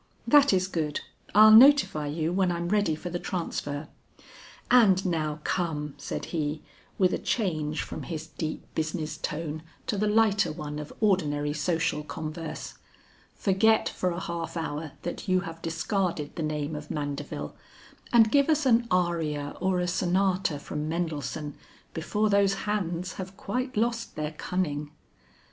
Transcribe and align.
"That 0.25 0.51
is 0.51 0.65
good, 0.67 1.01
I'll 1.35 1.51
notify 1.51 2.07
you 2.07 2.33
when 2.33 2.51
I'm 2.51 2.69
ready 2.69 2.95
for 2.95 3.11
the 3.11 3.19
transfer. 3.19 3.87
And 4.71 5.05
now 5.05 5.41
come," 5.43 5.93
said 5.99 6.25
he, 6.33 6.63
with 6.97 7.13
a 7.13 7.19
change 7.19 7.83
from 7.83 8.01
his 8.01 8.25
deep 8.25 8.65
business 8.73 9.15
tone 9.15 9.61
to 9.85 9.99
the 9.99 10.07
lighter 10.07 10.51
one 10.51 10.79
of 10.79 10.91
ordinary 11.01 11.53
social 11.53 12.03
converse, 12.03 12.79
"forget 13.35 13.89
for 13.89 14.09
a 14.09 14.19
half 14.19 14.57
hour 14.57 14.93
that 15.03 15.27
you 15.27 15.41
have 15.41 15.61
discarded 15.61 16.35
the 16.35 16.41
name 16.41 16.75
of 16.75 16.89
Mandeville, 16.89 17.55
and 18.11 18.31
give 18.31 18.49
us 18.49 18.65
an 18.65 18.87
aria 18.89 19.55
or 19.59 19.79
a 19.79 19.87
sonata 19.87 20.57
from 20.57 20.89
Mendelssohn 20.89 21.53
before 21.93 22.27
those 22.31 22.55
hands 22.65 23.13
have 23.21 23.37
quite 23.37 23.77
lost 23.77 24.15
their 24.15 24.31
cunning." 24.31 24.89